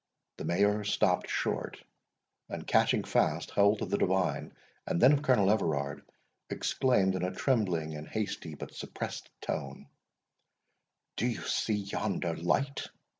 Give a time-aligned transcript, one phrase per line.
[0.37, 1.79] The Mayor stopt short,
[2.49, 4.51] and catching fast hold of the divine,
[4.87, 6.01] and then of Colonel Everard,
[6.49, 9.85] exclaimed, in a trembling and hasty, but suppressed tone,
[11.17, 12.87] "Do you see yonder light?"